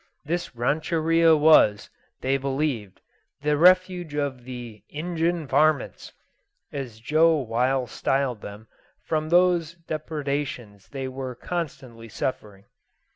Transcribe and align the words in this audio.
This 0.25 0.55
rancheria 0.55 1.35
was, 1.35 1.91
they 2.21 2.35
believed, 2.35 3.01
the 3.43 3.55
refuge 3.55 4.15
of 4.15 4.45
the 4.45 4.81
"Ingin 4.91 5.45
varmints," 5.45 6.11
as 6.73 6.99
Joe 6.99 7.35
While 7.35 7.85
styled 7.85 8.41
them, 8.41 8.65
from 9.03 9.29
whose 9.29 9.75
depredations 9.85 10.89
they 10.89 11.07
were 11.07 11.35
constantly 11.35 12.09
suffering. 12.09 12.65